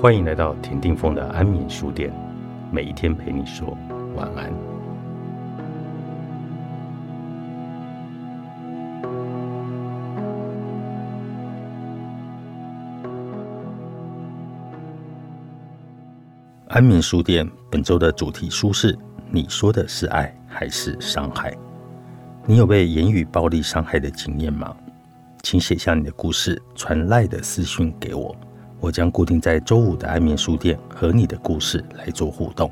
[0.00, 2.10] 欢迎来到田定峰的安眠书店，
[2.72, 3.76] 每一天陪你说
[4.16, 4.50] 晚安。
[16.68, 18.98] 安眠书店本周的主题书是：
[19.30, 21.54] 你说的是爱还是伤害？
[22.46, 24.74] 你有被言语暴力伤害的经验吗？
[25.42, 28.34] 请写下你的故事，传赖的私讯给我。
[28.80, 32.70] 我将固定在周五的安眠书店和你的故事来做互动。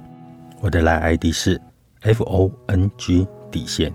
[0.61, 1.61] 我的来 ID 是
[2.01, 3.93] F O N G 底线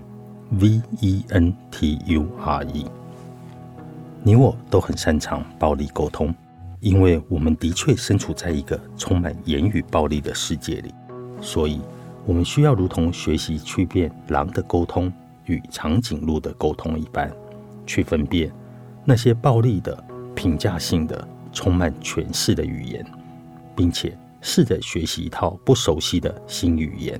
[0.52, 2.86] V E N T U R E。
[4.22, 6.32] 你我都很擅长暴力沟通，
[6.80, 10.94] 因为我们的确身处在一个充满言语暴力的世界里，
[11.40, 11.80] 所以
[12.24, 15.12] 我们需要如同学习区辨狼的沟通
[15.46, 17.30] 与长颈鹿的沟通一般，
[17.84, 18.50] 去分辨
[19.04, 20.02] 那些暴力的、
[20.34, 21.28] 评价性的。
[21.54, 23.02] 充满诠释的语言，
[23.74, 27.18] 并且试着学习一套不熟悉的新语言，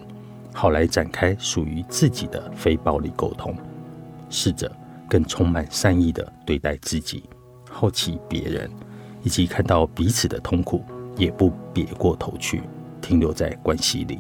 [0.52, 3.56] 好来展开属于自己的非暴力沟通。
[4.28, 4.70] 试着
[5.08, 7.22] 更充满善意的对待自己，
[7.70, 8.68] 好奇别人，
[9.22, 10.84] 以及看到彼此的痛苦，
[11.16, 12.62] 也不别过头去
[13.00, 14.18] 停留在关系里。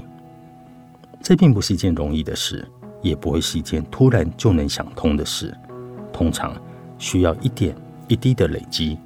[1.20, 2.64] 这并不是一件容易的事，
[3.02, 5.52] 也不会是一件突然就能想通的事。
[6.12, 6.56] 通常
[6.96, 7.74] 需要一点
[8.06, 8.96] 一滴的累积。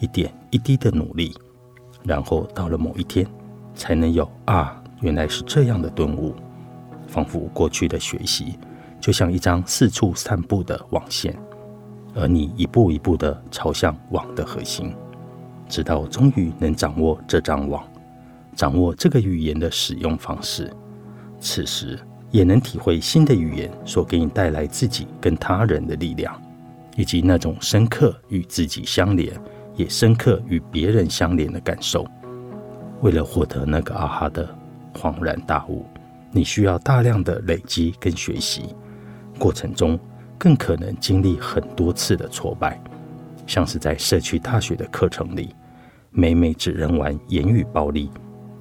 [0.00, 1.34] 一点一滴的努力，
[2.04, 3.26] 然后到了某一天，
[3.74, 6.34] 才能有啊，原来是这样的顿悟。
[7.06, 8.58] 仿佛过去的学习，
[9.00, 11.34] 就像一张四处散布的网线，
[12.14, 14.94] 而你一步一步的朝向网的核心，
[15.68, 17.82] 直到终于能掌握这张网，
[18.54, 20.70] 掌握这个语言的使用方式。
[21.40, 21.98] 此时
[22.30, 26.38] 也能体会新的语言所给你带来自己跟他人的力量，
[26.94, 29.32] 以及那种深刻与自己相连。
[29.78, 32.04] 也深刻与别人相连的感受。
[33.00, 34.52] 为了获得那个啊哈的
[34.92, 35.86] 恍然大悟，
[36.32, 38.74] 你需要大量的累积跟学习，
[39.38, 39.96] 过程中
[40.36, 42.78] 更可能经历很多次的挫败，
[43.46, 45.54] 像是在社区大学的课程里，
[46.10, 48.10] 每每只能玩言语暴力，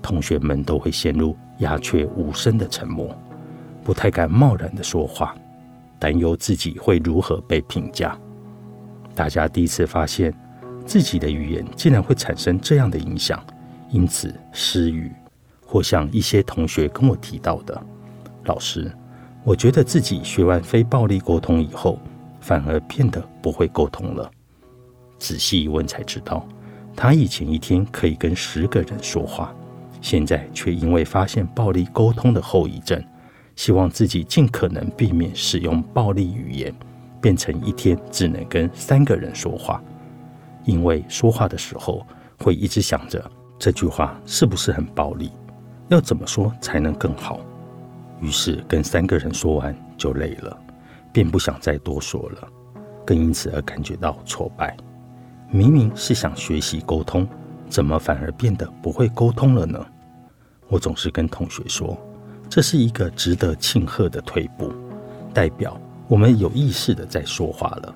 [0.03, 3.09] 同学们都会陷入鸦雀无声的沉默，
[3.83, 5.35] 不太敢贸然的说话，
[5.97, 8.15] 担忧自己会如何被评价。
[9.15, 10.31] 大家第一次发现。
[10.87, 13.43] 自己的语言竟然会产生这样的影响，
[13.91, 15.11] 因此失语，
[15.65, 17.79] 或像一些同学跟我提到的，
[18.45, 18.89] 老师，
[19.43, 21.99] 我觉得自己学完非暴力沟通以后，
[22.39, 24.31] 反而变得不会沟通了。
[25.19, 26.47] 仔细一问才知道，
[26.95, 29.53] 他以前一天可以跟十个人说话，
[30.01, 33.03] 现在却因为发现暴力沟通的后遗症，
[33.57, 36.73] 希望自己尽可能避免使用暴力语言，
[37.19, 39.83] 变成一天只能跟三个人说话。
[40.67, 42.05] 因为说话的时候
[42.37, 43.23] 会一直想着
[43.57, 45.31] 这句话是不是很暴力，
[45.87, 47.39] 要怎么说才能更好？
[48.19, 50.55] 于是跟三个人说完就累了，
[51.13, 52.47] 便不想再多说了，
[53.05, 54.75] 更因此而感觉到挫败。
[55.49, 57.25] 明明是想学习沟通，
[57.69, 59.83] 怎么反而变得不会沟通了呢？
[60.67, 61.97] 我总是跟同学说，
[62.49, 64.73] 这是一个值得庆贺的退步，
[65.33, 65.79] 代表
[66.09, 67.95] 我们有意识的在说话了。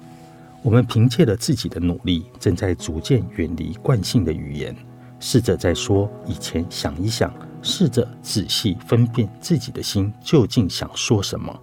[0.64, 4.76] 我们凭借了自己的努力，正在逐渐远离惯性的语言，
[5.20, 7.34] 试着在说以前想一想，
[7.64, 11.60] 试着仔细分辨自己的心究竟想说什么。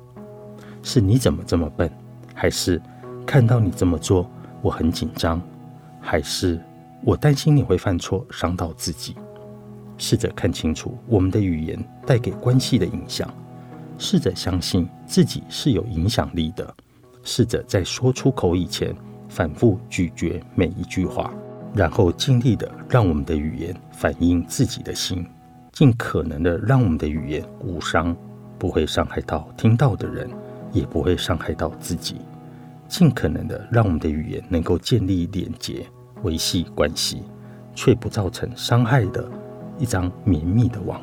[0.82, 1.88] 是你怎么这么笨？
[2.34, 2.80] 还是
[3.24, 4.28] 看到你这么做
[4.62, 5.40] 我很紧张？
[6.00, 6.60] 还是
[7.04, 9.14] 我担心你会犯错伤到自己？
[9.96, 13.32] 试着看清楚我们的语言带给关系的影响，
[13.96, 16.74] 试着相信自己是有影响力的。
[17.28, 18.96] 试着在说出口以前，
[19.28, 21.30] 反复咀嚼每一句话，
[21.74, 25.26] 然后尽力的让我们的语言反映自己的心，
[25.70, 28.16] 尽可能的让我们的语言无伤，
[28.58, 30.26] 不会伤害到听到的人，
[30.72, 32.16] 也不会伤害到自己，
[32.88, 35.84] 尽可能的让我们的语言能够建立连结、
[36.22, 37.24] 维系关系，
[37.74, 39.30] 却不造成伤害的
[39.76, 40.98] 一张绵密的网。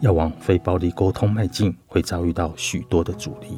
[0.00, 3.56] 要往非暴力沟通迈进，会遭遇到许多的阻力。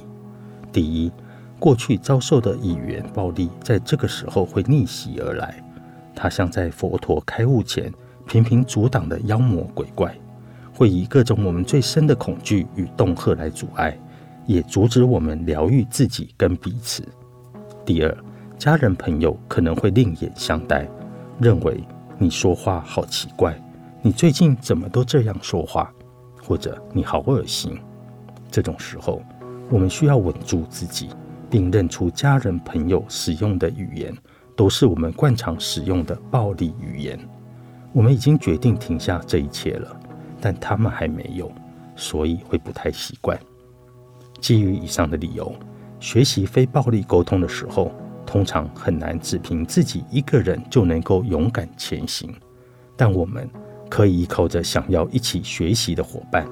[0.70, 1.10] 第一。
[1.58, 5.62] 过去遭受的语言暴力，在这个时候会逆袭而来。
[6.14, 7.92] 它像在佛陀开悟前
[8.26, 10.14] 频频阻挡的妖魔鬼怪，
[10.72, 13.98] 会以各种我们最深的恐惧与恫吓来阻碍，
[14.46, 17.02] 也阻止我们疗愈自己跟彼此。
[17.84, 18.16] 第二，
[18.58, 20.88] 家人朋友可能会另眼相待，
[21.38, 21.82] 认为
[22.18, 23.54] 你说话好奇怪，
[24.02, 25.92] 你最近怎么都这样说话，
[26.42, 27.78] 或者你好恶心。
[28.50, 29.22] 这种时候，
[29.70, 31.10] 我们需要稳住自己。
[31.48, 34.14] 并认出家人朋友使用的语言
[34.54, 37.18] 都是我们惯常使用的暴力语言，
[37.92, 40.00] 我们已经决定停下这一切了，
[40.40, 41.50] 但他们还没有，
[41.94, 43.38] 所以会不太习惯。
[44.40, 45.54] 基于以上的理由，
[45.98, 47.92] 学习非暴力沟通的时候，
[48.26, 52.34] 通常很难只凭自己一个人就能够勇敢前行。
[52.96, 53.48] 但我们
[53.88, 56.46] 可以依靠着想要一起学习的伙伴，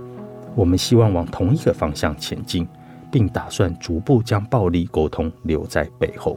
[0.55, 2.67] 我们希望往同一个方向前进，
[3.15, 6.37] 并打算逐步将暴力沟通留在背后。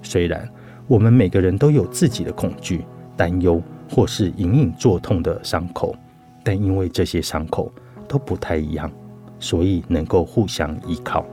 [0.00, 0.48] 虽然
[0.86, 3.62] 我们每个人都有自己的恐惧、担忧。
[3.90, 5.96] 或是隐隐作痛的伤口，
[6.44, 7.72] 但因为这些伤口
[8.06, 8.92] 都不太一样，
[9.40, 11.24] 所以能够互相依靠。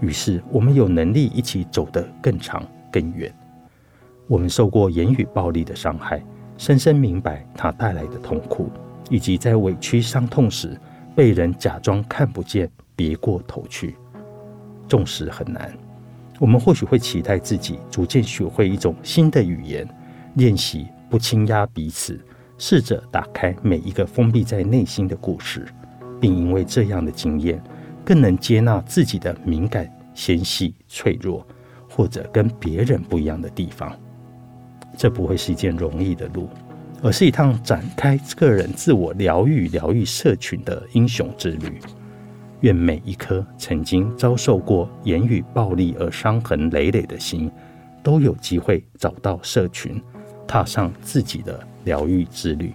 [0.00, 2.62] 于是我们有能力一起走得更长
[2.92, 3.34] 更远。
[4.28, 6.24] 我们受过言语暴力的伤害，
[6.56, 8.70] 深深明白它带来的痛苦，
[9.10, 10.80] 以及在委屈伤痛时
[11.16, 13.96] 被人假装看不见、别过头去。
[14.88, 15.72] 纵使很难，
[16.38, 19.88] 我们或许会期待自己逐渐学会一种新的语言，
[20.34, 20.86] 练习。
[21.08, 22.20] 不轻压彼此，
[22.58, 25.64] 试着打开每一个封闭在内心的故事，
[26.20, 27.62] 并因为这样的经验，
[28.04, 31.46] 更能接纳自己的敏感、纤细、脆弱，
[31.88, 33.96] 或者跟别人不一样的地方。
[34.96, 36.48] 这不会是一件容易的路，
[37.02, 41.80] 而是一趟展开个人自我疗愈、疗愈社群的英雄之旅。
[42.60, 47.50] 愿每一颗曾经遭受过言语暴力而伤痕累累的心，
[48.02, 50.02] 都有机会找到社群。
[50.48, 52.72] 踏上自己的疗愈之旅，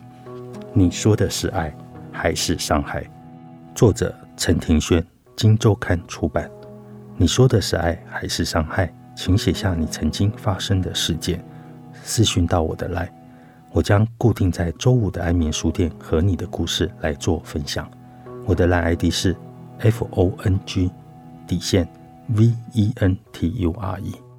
[0.73, 1.73] 你说的是爱
[2.11, 3.09] 还是伤害？
[3.73, 5.01] 作者陈庭轩，
[5.37, 6.51] 金周刊出版。
[7.15, 8.93] 你说的是爱还是伤害？
[9.15, 11.41] 请写下你曾经发生的事件，
[12.03, 13.09] 私讯到我的来，
[13.71, 17.89] 我将固定在周五的安眠书店和你的故事来做分享。
[18.45, 19.33] 我的来 ID 是
[19.81, 20.89] F O N G
[21.47, 21.87] 底线
[22.29, 24.30] V E N T U R E。